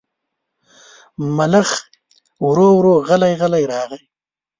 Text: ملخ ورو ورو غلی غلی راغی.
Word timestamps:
ملخ 1.37 1.69
ورو 2.45 2.67
ورو 2.77 2.93
غلی 3.07 3.33
غلی 3.41 3.63
راغی. 3.71 4.01